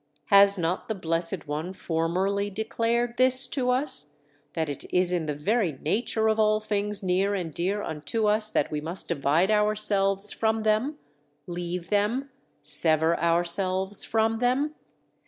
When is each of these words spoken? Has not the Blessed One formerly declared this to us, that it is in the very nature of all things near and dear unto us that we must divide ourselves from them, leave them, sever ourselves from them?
Has 0.31 0.57
not 0.57 0.87
the 0.87 0.95
Blessed 0.95 1.47
One 1.47 1.73
formerly 1.73 2.49
declared 2.49 3.17
this 3.17 3.45
to 3.49 3.69
us, 3.69 4.07
that 4.53 4.67
it 4.67 4.83
is 4.91 5.11
in 5.13 5.27
the 5.27 5.35
very 5.35 5.73
nature 5.73 6.27
of 6.27 6.39
all 6.39 6.59
things 6.59 7.03
near 7.03 7.35
and 7.35 7.53
dear 7.53 7.83
unto 7.83 8.25
us 8.25 8.49
that 8.49 8.71
we 8.71 8.81
must 8.81 9.07
divide 9.07 9.51
ourselves 9.51 10.31
from 10.31 10.63
them, 10.63 10.97
leave 11.45 11.91
them, 11.91 12.31
sever 12.63 13.15
ourselves 13.19 14.03
from 14.03 14.39
them? 14.39 14.73